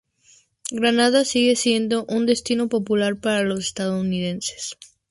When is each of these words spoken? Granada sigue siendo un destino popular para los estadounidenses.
Granada 0.71 1.23
sigue 1.25 1.55
siendo 1.55 2.05
un 2.05 2.25
destino 2.25 2.69
popular 2.69 3.19
para 3.19 3.43
los 3.43 3.59
estadounidenses. 3.59 4.75